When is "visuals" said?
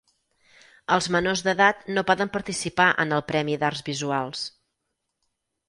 3.93-4.45